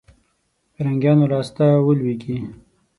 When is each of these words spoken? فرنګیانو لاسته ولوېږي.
فرنګیانو 0.73 1.25
لاسته 1.31 1.65
ولوېږي. 1.85 2.37